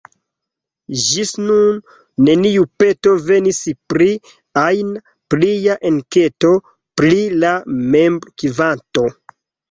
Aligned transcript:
Ĝis 1.07 1.31
nun, 1.49 1.75
neniu 2.29 2.63
peto 2.83 3.11
venis 3.27 3.59
pri 3.93 4.07
ajna 4.61 5.03
plia 5.33 5.75
enketo 5.89 6.53
pri 7.03 7.19
la 7.45 7.53
membrokvanto. 7.97 9.05